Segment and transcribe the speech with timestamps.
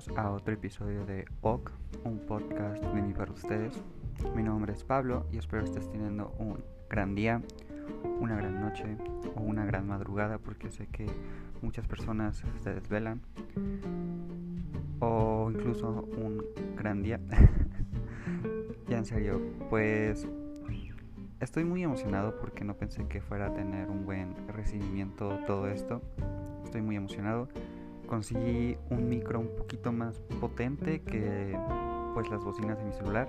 [0.00, 1.72] bienvenidos a otro episodio de OC,
[2.04, 3.82] un podcast de mí para ustedes.
[4.34, 7.42] Mi nombre es Pablo y espero estés teniendo un gran día,
[8.18, 8.96] una gran noche
[9.34, 11.06] o una gran madrugada porque sé que
[11.60, 13.20] muchas personas se desvelan
[15.00, 16.44] o incluso un
[16.76, 17.20] gran día.
[18.88, 20.26] ya en serio, pues
[21.40, 26.00] estoy muy emocionado porque no pensé que fuera a tener un buen recibimiento todo esto.
[26.64, 27.48] Estoy muy emocionado
[28.10, 31.56] conseguí un micro un poquito más potente que
[32.12, 33.28] pues las bocinas de mi celular,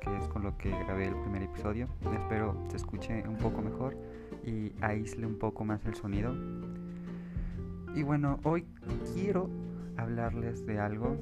[0.00, 1.86] que es con lo que grabé el primer episodio.
[2.12, 3.96] Espero se escuche un poco mejor
[4.44, 6.34] y aísle un poco más el sonido.
[7.94, 8.66] Y bueno, hoy
[9.14, 9.50] quiero
[9.98, 11.18] hablarles de algo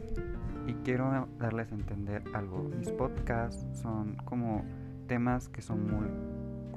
[0.68, 2.70] y quiero darles a entender algo.
[2.79, 4.65] Mis podcasts son como
[5.09, 6.06] temas que son muy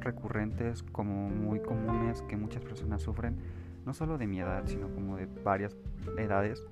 [0.01, 3.37] recurrentes, como muy comunes, que muchas personas sufren
[3.85, 5.75] no solo de mi edad, sino como de varias
[6.17, 6.65] edades.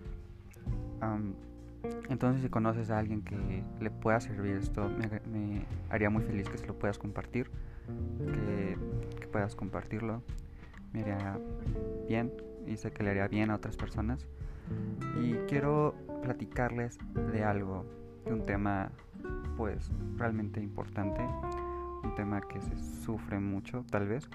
[2.09, 6.58] entonces si conoces a alguien que le pueda servir esto, me, haría muy feliz que
[6.58, 7.49] se lo puedas compartir,
[8.17, 8.77] que,
[9.31, 10.21] puedas compartirlo.
[10.91, 11.39] Me haría
[12.08, 12.33] bien
[12.67, 14.27] y sé que le haría bien a otras personas.
[15.21, 16.97] Y quiero platicarles
[17.31, 17.86] de algo,
[18.25, 18.91] de un tema
[19.55, 21.21] pues realmente importante
[22.03, 24.30] un tema que se sufre mucho tal vez,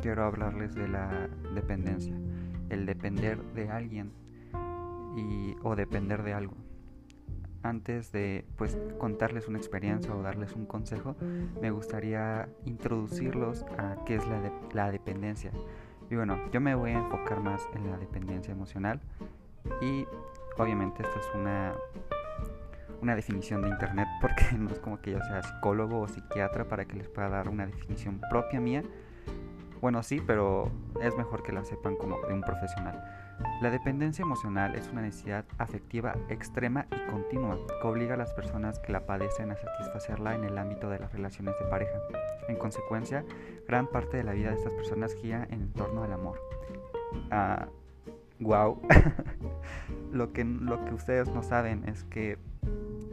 [0.00, 2.14] quiero hablarles de la dependencia,
[2.70, 4.12] el depender de alguien
[5.16, 6.54] y, o depender de algo.
[7.62, 11.14] Antes de pues contarles una experiencia o darles un consejo,
[11.60, 14.40] me gustaría introducirlos a qué es la,
[14.72, 15.52] la dependencia.
[16.10, 19.00] Y bueno, yo me voy a enfocar más en la dependencia emocional
[19.80, 20.06] y
[20.58, 21.74] obviamente esta es una
[23.02, 26.86] una definición de internet porque no es como que yo sea psicólogo o psiquiatra para
[26.86, 28.82] que les pueda dar una definición propia mía.
[29.80, 30.70] Bueno, sí, pero
[31.02, 33.02] es mejor que la sepan como de un profesional.
[33.60, 38.78] La dependencia emocional es una necesidad afectiva extrema y continua que obliga a las personas
[38.78, 41.98] que la padecen a satisfacerla en el ámbito de las relaciones de pareja.
[42.48, 43.24] En consecuencia,
[43.66, 46.40] gran parte de la vida de estas personas gira en torno al amor.
[47.32, 47.66] Ah,
[48.38, 48.80] wow.
[50.12, 52.38] lo, que, lo que ustedes no saben es que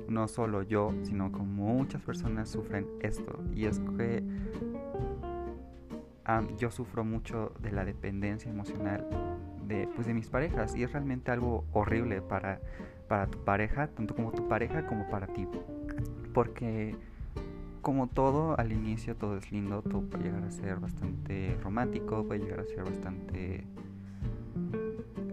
[0.09, 3.39] no solo yo, sino como muchas personas sufren esto.
[3.53, 4.23] Y es que
[6.57, 9.05] yo sufro mucho de la dependencia emocional
[9.65, 10.75] de, pues, de mis parejas.
[10.75, 12.59] Y es realmente algo horrible para,
[13.07, 15.47] para tu pareja, tanto como tu pareja como para ti.
[16.33, 16.95] Porque
[17.81, 22.41] como todo, al inicio todo es lindo, todo puede llegar a ser bastante romántico, puede
[22.41, 23.63] llegar a ser bastante...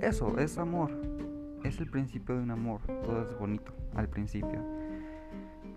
[0.00, 0.90] Eso, es amor,
[1.64, 4.62] es el principio de un amor, todo es bonito al principio.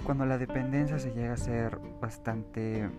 [0.06, 2.90] Cuando la dependencia se llega a ser bastante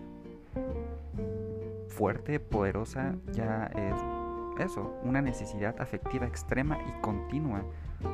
[1.87, 3.95] fuerte, poderosa, ya es
[4.63, 7.63] eso, una necesidad afectiva extrema y continua.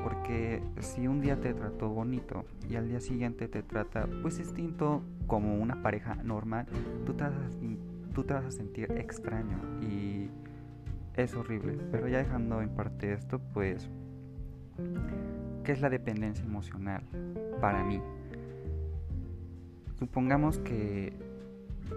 [0.03, 5.01] Porque si un día te trató bonito y al día siguiente te trata pues distinto
[5.27, 6.65] como una pareja normal,
[7.05, 10.29] tú te vas a, tú te vas a sentir extraño y
[11.15, 11.77] es horrible.
[11.91, 13.89] Pero ya dejando en parte esto, pues
[15.67, 17.03] ¿Qué es la dependencia emocional
[17.59, 17.99] para mí?
[19.99, 21.11] Supongamos que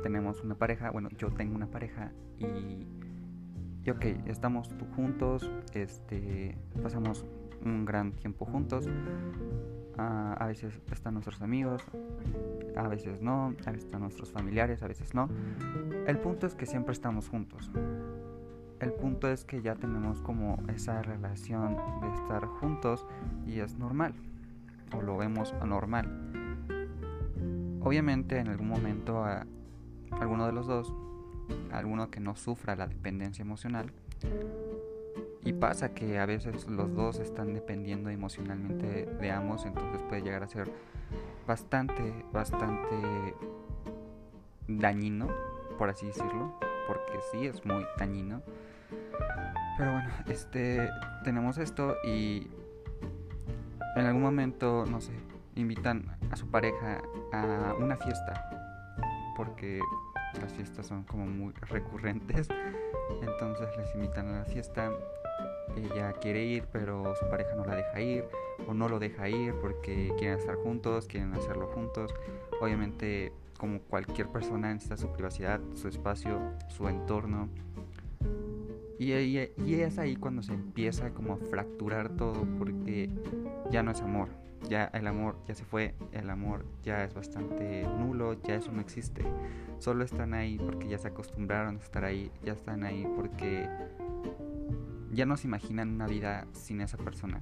[0.02, 2.10] tenemos una pareja, bueno, yo tengo una pareja
[2.40, 2.84] y,
[3.84, 7.24] y ok, estamos juntos, este, pasamos
[7.64, 8.88] un gran tiempo juntos,
[9.96, 11.84] a, a veces están nuestros amigos,
[12.74, 15.28] a veces no, a veces están nuestros familiares, a veces no.
[16.08, 17.70] El punto es que siempre estamos juntos
[18.80, 23.06] el punto es que ya tenemos como esa relación de estar juntos
[23.46, 24.14] y es normal
[24.96, 26.08] o lo vemos anormal.
[27.82, 29.46] Obviamente en algún momento a
[30.12, 30.92] alguno de los dos,
[31.72, 33.92] alguno que no sufra la dependencia emocional,
[35.42, 40.42] y pasa que a veces los dos están dependiendo emocionalmente de ambos, entonces puede llegar
[40.42, 40.70] a ser
[41.46, 43.34] bastante, bastante
[44.68, 45.28] dañino,
[45.78, 46.52] por así decirlo,
[46.86, 48.42] porque sí es muy dañino
[49.76, 50.88] pero bueno, este
[51.24, 52.48] tenemos esto y
[53.96, 55.12] en algún momento, no sé,
[55.56, 57.02] invitan a su pareja
[57.32, 58.50] a una fiesta
[59.36, 59.80] porque
[60.40, 62.48] las fiestas son como muy recurrentes.
[63.22, 64.90] Entonces les invitan a la fiesta.
[65.76, 68.24] Ella quiere ir, pero su pareja no la deja ir
[68.68, 72.12] o no lo deja ir porque quieren estar juntos, quieren hacerlo juntos.
[72.60, 76.38] Obviamente, como cualquier persona necesita su privacidad, su espacio,
[76.68, 77.48] su entorno.
[79.00, 79.38] Y,
[79.80, 83.08] es ahí cuando se empieza como a fracturar todo porque
[83.70, 84.28] ya no es amor.
[84.68, 88.82] Ya el amor ya se fue, el amor ya es bastante nulo, ya eso no
[88.82, 89.24] existe.
[89.78, 93.70] Solo están ahí porque ya se acostumbraron a estar ahí, ya están ahí porque
[95.14, 97.40] ya no se imaginan una vida sin esa persona.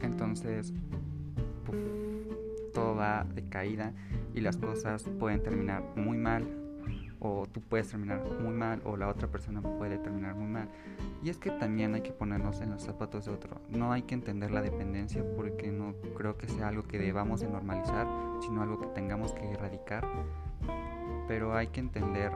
[0.00, 0.74] Entonces,
[2.74, 3.92] todo va de caída
[4.34, 6.67] y las cosas pueden terminar muy mal
[7.20, 10.68] o tú puedes terminar muy mal o la otra persona puede terminar muy mal.
[11.22, 13.60] Y es que también hay que ponernos en los zapatos de otro.
[13.68, 17.48] No hay que entender la dependencia porque no creo que sea algo que debamos de
[17.48, 18.06] normalizar,
[18.40, 20.06] sino algo que tengamos que erradicar.
[21.26, 22.32] Pero hay que entender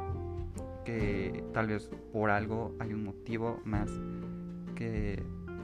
[0.84, 3.90] que tal vez por algo hay un motivo más
[4.74, 5.22] que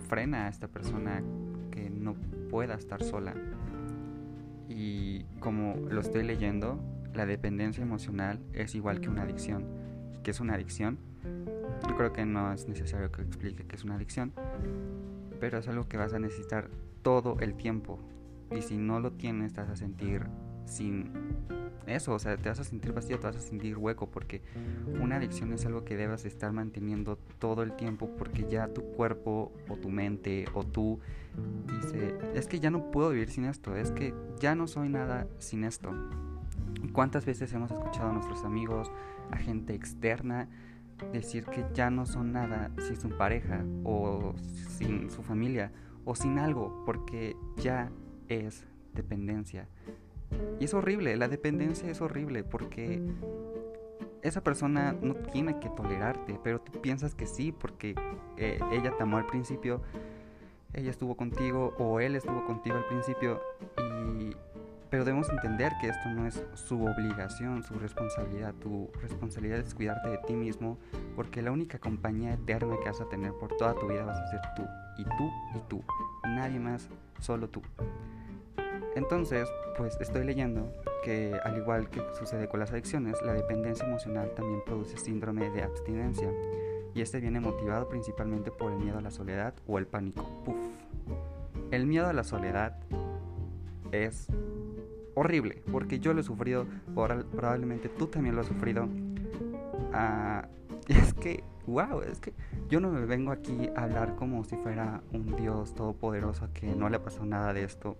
[0.09, 1.23] frena a esta persona
[1.71, 2.15] que no
[2.51, 3.35] pueda estar sola.
[4.69, 6.79] Y como lo estoy leyendo,
[7.15, 9.65] la dependencia emocional es igual que una adicción.
[10.23, 10.99] ¿Qué es una adicción?
[11.89, 14.33] Yo creo que no es necesario que explique qué es una adicción,
[15.41, 16.69] pero es algo que vas a necesitar
[17.03, 17.99] todo el tiempo.
[18.51, 20.27] Y si no lo tienes, te vas a sentir
[20.65, 21.13] sin
[21.87, 24.43] eso, o sea, te vas a sentir vacío, te vas a sentir hueco, porque
[25.01, 29.53] una adicción es algo que debes estar manteniendo todo el tiempo, porque ya tu cuerpo
[29.69, 31.01] o tu mente o tú
[31.67, 35.27] dice, es que ya no puedo vivir sin esto, es que ya no soy nada
[35.39, 35.91] sin esto.
[36.99, 38.91] ¿Cuántas veces hemos escuchado a nuestros amigos,
[39.31, 40.49] a gente externa,
[41.13, 44.35] decir que ya no son nada sin su pareja o
[44.77, 45.71] sin su familia
[46.05, 47.93] o sin algo porque ya
[48.27, 49.69] es dependencia?
[50.59, 53.01] Y es horrible, la dependencia es horrible porque
[54.23, 57.95] esa persona no tiene que tolerarte, pero tú piensas que sí porque
[58.37, 59.83] eh, ella te amó al principio,
[60.73, 63.41] ella estuvo contigo o él estuvo contigo al principio
[63.79, 64.35] y
[64.91, 68.55] pero debemos entender que esto no es su obligación, su responsabilidad.
[68.55, 70.79] Tu responsabilidad es cuidarte de ti mismo,
[71.15, 74.31] porque la única compañía eterna que vas a tener por toda tu vida vas a
[74.31, 74.63] ser tú,
[74.99, 75.83] y tú, y tú.
[76.25, 76.89] Nadie más,
[77.21, 77.63] solo tú.
[78.95, 80.73] Entonces, pues estoy leyendo
[81.05, 85.63] que al igual que sucede con las adicciones, la dependencia emocional también produce síndrome de
[85.63, 86.29] abstinencia.
[86.95, 90.25] Y este viene motivado principalmente por el miedo a la soledad o el pánico.
[90.45, 90.57] Puf.
[91.71, 92.77] El miedo a la soledad
[93.93, 94.29] es
[95.19, 98.89] horrible, porque yo lo he sufrido, probablemente tú también lo has sufrido.
[99.93, 100.47] Ah,
[100.89, 102.33] es que, wow, es que
[102.69, 106.89] yo no me vengo aquí a hablar como si fuera un Dios todopoderoso que no
[106.89, 107.97] le ha pasado nada de esto.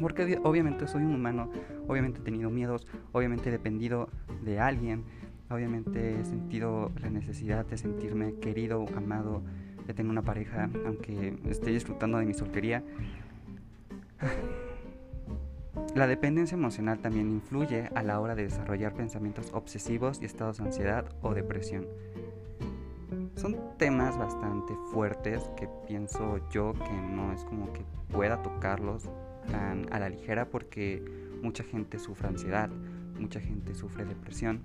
[0.00, 1.50] Porque obviamente soy un humano,
[1.86, 4.08] obviamente he tenido miedos, obviamente he dependido
[4.42, 5.04] de alguien,
[5.50, 9.42] obviamente he sentido la necesidad de sentirme querido, amado,
[9.86, 12.82] de tener una pareja, aunque esté disfrutando de mi soltería.
[15.94, 20.64] La dependencia emocional también influye a la hora de desarrollar pensamientos obsesivos y estados de
[20.64, 21.84] ansiedad o depresión.
[23.34, 29.10] Son temas bastante fuertes que pienso yo que no es como que pueda tocarlos
[29.50, 31.02] tan a la ligera porque
[31.42, 32.70] mucha gente sufre ansiedad,
[33.18, 34.62] mucha gente sufre depresión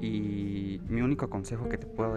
[0.00, 2.16] y mi único consejo que te puedo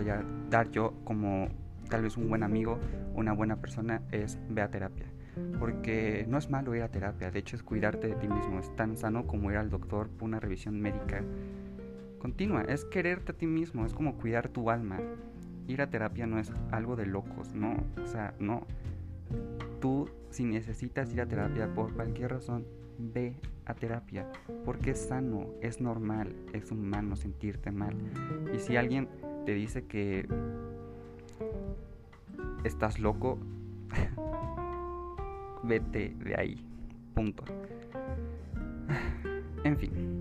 [0.50, 1.50] dar yo como
[1.90, 2.80] tal vez un buen amigo,
[3.14, 5.15] una buena persona es ve a terapia
[5.60, 8.76] porque no es malo ir a terapia, de hecho es cuidarte de ti mismo, es
[8.76, 11.24] tan sano como ir al doctor por una revisión médica
[12.26, 15.00] continua, es quererte a ti mismo, es como cuidar tu alma.
[15.68, 18.66] Ir a terapia no es algo de locos, no, o sea, no.
[19.80, 22.66] Tú si necesitas ir a terapia por cualquier razón,
[22.98, 23.36] ve
[23.66, 24.28] a terapia,
[24.66, 27.96] porque es sano, es normal, es humano sentirte mal.
[28.56, 29.08] Y si alguien
[29.46, 30.28] te dice que
[32.64, 33.38] estás loco,
[35.66, 36.66] vete de ahí.
[37.14, 37.44] Punto.
[39.64, 40.16] En fin.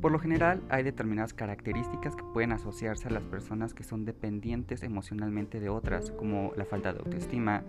[0.00, 4.84] Por lo general hay determinadas características que pueden asociarse a las personas que son dependientes
[4.84, 7.64] emocionalmente de otras, como la falta de autoestima,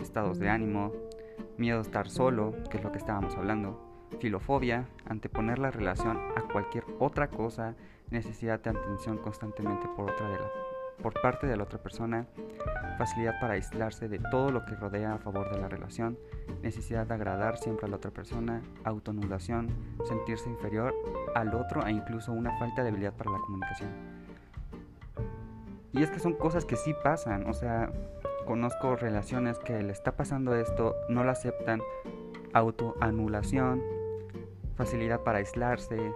[0.00, 0.92] estados de ánimo,
[1.58, 6.42] miedo a estar solo, que es lo que estábamos hablando, filofobia, anteponer la relación a
[6.52, 7.76] cualquier otra cosa,
[8.10, 10.65] necesidad de atención constantemente por otra de la
[11.02, 12.26] por parte de la otra persona,
[12.98, 16.18] facilidad para aislarse de todo lo que rodea a favor de la relación,
[16.62, 19.68] necesidad de agradar siempre a la otra persona, autoanulación,
[20.04, 20.94] sentirse inferior
[21.34, 23.90] al otro e incluso una falta de habilidad para la comunicación.
[25.92, 27.90] Y es que son cosas que sí pasan, o sea,
[28.46, 31.80] conozco relaciones que le está pasando esto, no lo aceptan,
[32.52, 33.82] autoanulación,
[34.76, 36.12] facilidad para aislarse,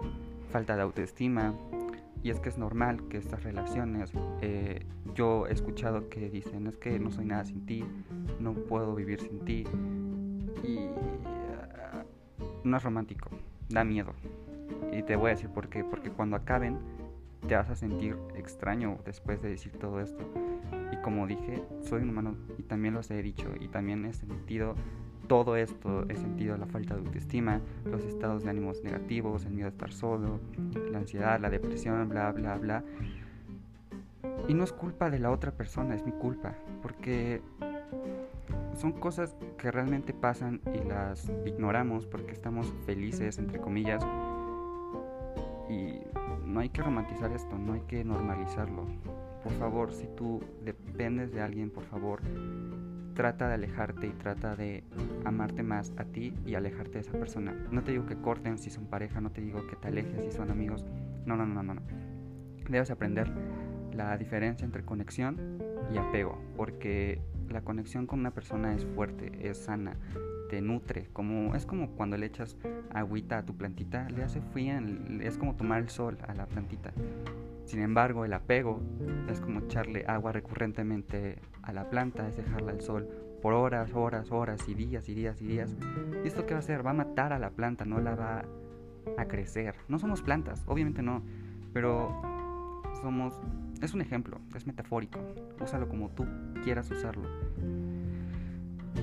[0.51, 1.53] falta de autoestima,
[2.23, 4.85] y es que es normal que estas relaciones, eh,
[5.15, 7.83] yo he escuchado que dicen, es que no soy nada sin ti,
[8.39, 9.63] no puedo vivir sin ti.
[10.63, 10.79] Y
[11.25, 12.03] ah,
[12.63, 13.29] no es romántico,
[13.69, 14.13] da miedo.
[14.91, 15.83] Y te voy a decir por qué.
[15.83, 16.77] Porque cuando acaben,
[17.47, 20.23] te vas a sentir extraño después de decir todo esto.
[20.91, 24.75] Y como dije, soy un humano y también los he dicho y también he sentido
[25.31, 29.67] todo esto he sentido la falta de autoestima, los estados de ánimos negativos, el miedo
[29.67, 30.41] a estar solo,
[30.91, 32.83] la ansiedad, la depresión, bla, bla, bla.
[34.49, 37.41] Y no es culpa de la otra persona, es mi culpa, porque
[38.73, 44.05] son cosas que realmente pasan y las ignoramos porque estamos felices, entre comillas.
[45.69, 45.93] Y
[46.45, 48.85] no hay que romantizar esto, no hay que normalizarlo.
[49.45, 52.19] Por favor, si tú dependes de alguien, por favor,
[53.13, 54.83] trata de alejarte y trata de
[55.25, 57.53] amarte más a ti y alejarte de esa persona.
[57.71, 60.31] No te digo que corten si son pareja, no te digo que te alejes si
[60.31, 60.85] son amigos.
[61.25, 61.81] No, no, no, no, no.
[62.69, 63.29] Debes aprender
[63.93, 65.61] la diferencia entre conexión
[65.93, 69.97] y apego, porque la conexión con una persona es fuerte, es sana,
[70.49, 72.57] te nutre, como es como cuando le echas
[72.93, 74.81] agüita a tu plantita, le hace fría,
[75.21, 76.93] es como tomar el sol a la plantita.
[77.65, 78.81] Sin embargo, el apego
[79.29, 83.07] es como echarle agua recurrentemente a la planta, es dejarla al sol
[83.41, 85.75] por horas, horas, horas y días y días y días.
[86.23, 86.85] ¿Y esto qué va a hacer?
[86.85, 88.45] Va a matar a la planta, no la va
[89.17, 89.75] a crecer.
[89.87, 91.23] No somos plantas, obviamente no,
[91.73, 92.21] pero
[93.01, 93.39] somos
[93.81, 95.19] es un ejemplo, es metafórico.
[95.59, 96.25] Úsalo como tú
[96.63, 97.27] quieras usarlo.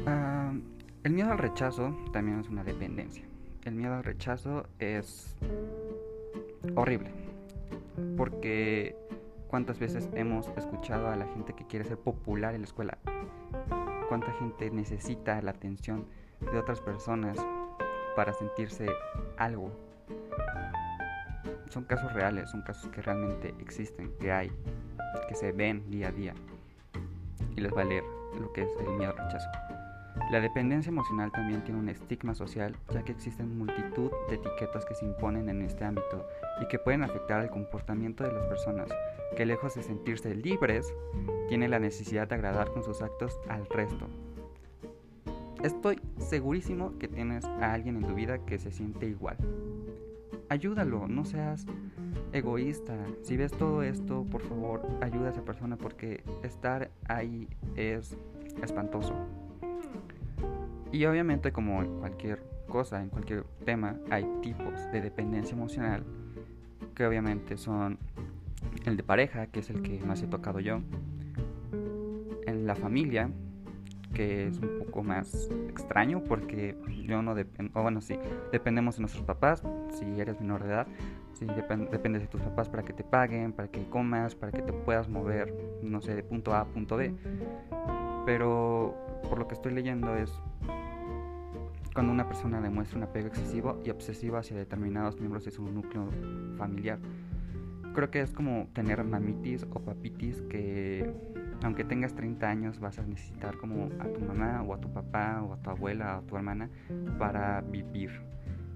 [0.07, 0.53] Ah,
[1.03, 3.25] el miedo al rechazo también es una dependencia.
[3.65, 5.37] El miedo al rechazo es
[6.77, 7.28] horrible.
[8.17, 8.97] Porque
[9.49, 12.99] cuántas veces hemos escuchado a la gente que quiere ser popular en la escuela.
[14.09, 16.07] Cuánta gente necesita la atención
[16.41, 17.39] de otras personas
[18.17, 18.87] para sentirse
[19.37, 19.73] algo
[21.71, 24.51] son casos reales, son casos que realmente existen, que hay,
[25.29, 26.35] que se ven día a día.
[27.57, 28.05] Y les va a leer
[28.41, 29.49] lo que es el miedo al rechazo.
[30.31, 34.95] La dependencia emocional también tiene un estigma social, ya que existen multitud de etiquetas que
[34.95, 36.29] se imponen en este ámbito
[36.61, 38.89] y que pueden afectar el comportamiento de las personas,
[39.37, 40.93] que lejos de sentirse libres,
[41.49, 44.07] tienen la necesidad de agradar con sus actos al resto.
[45.63, 49.39] Estoy segurísimo que tienes a alguien en tu vida que se siente igual
[50.49, 51.67] ayúdalo, no seas
[52.33, 52.95] egoísta.
[53.23, 58.17] Si ves todo esto, por favor, ayuda a esa persona porque estar ahí es
[58.63, 59.15] espantoso.
[60.93, 66.05] Y obviamente como en cualquier cosa, en cualquier tema, hay tipos de dependencia emocional
[66.95, 67.99] que obviamente son
[68.85, 70.81] el de pareja, que es el que más he tocado yo,
[72.47, 73.31] en la familia,
[74.15, 76.77] que es un poco más extraño porque
[77.07, 78.19] yo no dependo, o bueno, sí,
[78.51, 80.87] dependemos de nuestros papás, si eres menor de edad,
[81.35, 84.73] si dependes de tus papás para que te paguen, para que comas, para que te
[84.73, 87.15] puedas mover, no sé, de punto A a punto B.
[88.27, 88.95] Pero
[89.29, 90.33] por lo que estoy leyendo es
[91.99, 96.09] cuando una persona demuestra un apego excesivo y obsesivo hacia determinados miembros de su núcleo
[96.57, 97.01] familiar.
[97.93, 101.13] Creo que es como tener mamitis o papitis que
[101.65, 105.43] aunque tengas 30 años vas a necesitar como a tu mamá o a tu papá
[105.43, 106.71] o a tu abuela o a tu hermana
[107.19, 108.13] para vivir.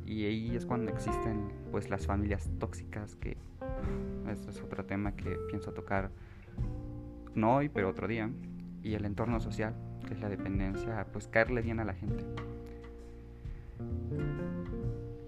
[0.04, 3.36] Y ahí es cuando existen pues las familias tóxicas que
[4.32, 6.10] este es otro tema que pienso tocar
[7.36, 8.32] no hoy pero otro día
[8.82, 9.76] y el entorno social
[10.08, 12.26] que es la dependencia pues caerle bien a la gente.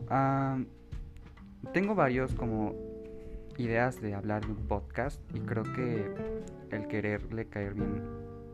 [0.09, 0.59] Ah,
[1.73, 2.75] tengo varios como
[3.57, 6.11] ideas de hablar de un podcast y creo que
[6.71, 8.03] el quererle caer bien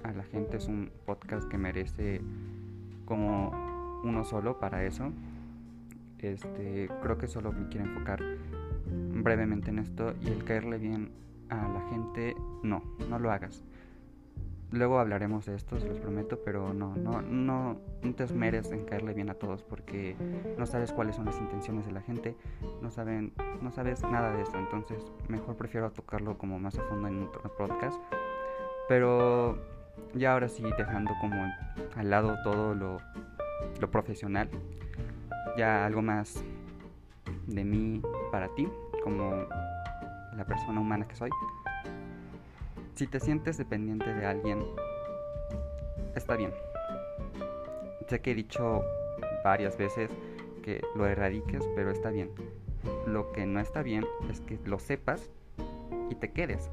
[0.02, 2.20] a la gente es un podcast que merece
[3.04, 3.50] como
[4.04, 5.12] uno solo para eso.
[6.18, 8.23] Este, creo que solo me quiero enfocar
[8.87, 11.11] brevemente en esto y el caerle bien
[11.49, 13.64] a la gente, no, no lo hagas.
[14.72, 18.84] Luego hablaremos de esto, se los prometo, pero no, no, no, no te esmeres en
[18.84, 20.16] caerle bien a todos porque
[20.56, 22.36] no sabes cuáles son las intenciones de la gente,
[22.80, 27.08] no saben, no sabes nada de esto, entonces mejor prefiero tocarlo como más a fondo
[27.08, 28.00] en otro podcast.
[28.88, 29.58] Pero
[30.14, 31.52] ya ahora sí dejando como
[31.96, 32.98] al lado todo lo,
[33.80, 34.48] lo profesional,
[35.56, 36.44] ya algo más
[37.46, 38.00] de mí
[38.30, 38.68] para ti,
[39.02, 39.46] como
[40.36, 41.30] la persona humana que soy.
[42.94, 44.64] Si te sientes dependiente de alguien,
[46.14, 46.52] está bien.
[48.09, 48.82] Sé que he dicho
[49.44, 50.11] varias veces
[50.62, 52.30] que lo erradiques, pero está bien.
[53.06, 55.30] Lo que no está bien es que lo sepas
[56.11, 56.70] y te quedes.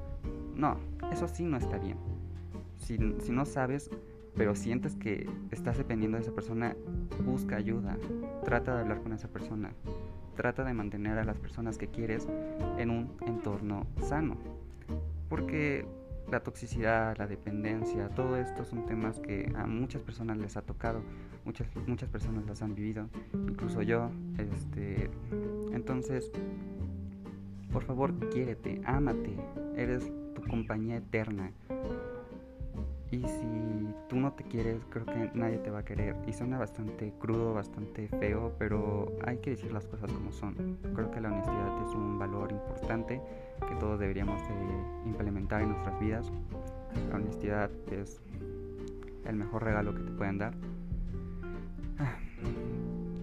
[0.56, 0.78] No,
[1.12, 1.98] eso sí no está bien.
[2.78, 3.90] Si, no sabes,
[4.36, 6.76] pero sientes que estás dependiendo de esa persona,
[7.26, 7.98] busca ayuda.
[8.44, 9.72] Trata de hablar con esa persona.
[10.36, 12.28] Trata de mantener a las personas que quieres
[12.78, 14.38] en un entorno sano.
[15.30, 15.86] Porque
[16.30, 21.02] la toxicidad, la dependencia, todo esto son temas que a muchas personas les ha tocado,
[21.46, 24.12] muchas, muchas personas las han vivido, incluso yo.
[24.38, 25.10] Este,
[25.72, 26.32] entonces,
[27.72, 29.38] por favor, quiérete, ámate,
[29.76, 31.52] eres tu compañía eterna.
[33.10, 36.16] Y si tú no te quieres, creo que nadie te va a querer.
[36.28, 40.78] Y suena bastante crudo, bastante feo, pero hay que decir las cosas como son.
[40.94, 43.22] Creo que la honestidad es un valor importante
[43.68, 46.32] que todos deberíamos de implementar en nuestras vidas.
[47.10, 48.22] La honestidad es
[49.26, 50.54] el mejor regalo que te pueden dar.
[52.00, 52.16] Ah,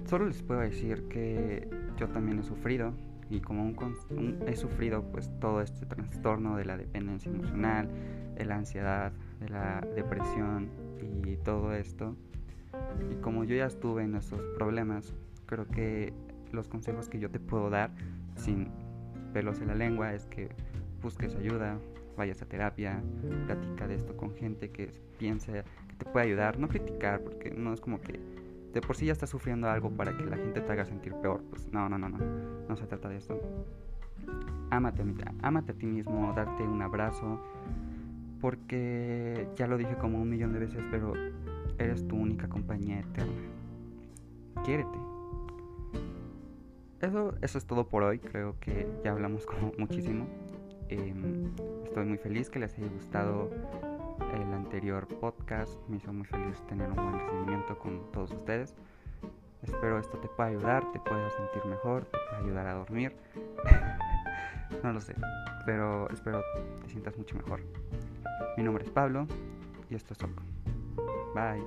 [0.06, 2.92] solo les puedo decir que yo también he sufrido
[3.30, 7.88] y como un, he sufrido pues todo este trastorno de la dependencia emocional,
[8.36, 9.12] de la ansiedad,
[9.44, 10.68] de la depresión
[11.24, 12.16] y todo esto.
[13.10, 15.12] Y como yo ya estuve en esos problemas,
[15.46, 16.12] creo que
[16.52, 17.90] los consejos que yo te puedo dar
[18.36, 18.68] sin
[19.32, 20.48] pelos en la lengua es que
[21.02, 21.78] busques ayuda,
[22.16, 23.02] vayas a terapia,
[23.46, 27.72] platica de esto con gente que piense que te puede ayudar, no criticar, porque no
[27.72, 28.20] es como que
[28.72, 31.42] de por sí ya estás sufriendo algo para que la gente te haga sentir peor,
[31.50, 32.18] pues no, no, no, no,
[32.68, 33.40] no se trata de esto.
[34.70, 35.02] Ámate,
[35.72, 37.40] a ti mismo, darte un abrazo,
[38.40, 41.14] porque ya lo dije como un millón de veces, pero
[41.78, 43.42] eres tu única compañía eterna.
[44.64, 44.98] Quiérete.
[47.00, 50.26] Eso, eso es todo por hoy, creo que ya hablamos como muchísimo.
[50.88, 51.52] Em,
[51.84, 53.50] estoy muy feliz que les haya gustado
[54.34, 55.78] el anterior podcast.
[55.88, 58.74] Me hizo muy feliz tener un buen recibimiento con todos ustedes.
[59.62, 63.16] Espero esto te pueda ayudar, te pueda sentir mejor, te pueda ayudar a dormir.
[64.82, 65.14] no lo sé,
[65.64, 66.42] pero espero
[66.82, 67.60] te sientas mucho mejor.
[68.56, 69.26] Mi nombre es Pablo
[69.90, 70.42] y esto es Soco.
[71.34, 71.62] Bye.